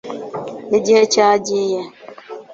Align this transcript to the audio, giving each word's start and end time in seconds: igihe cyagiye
igihe 0.77 1.01
cyagiye 1.13 1.79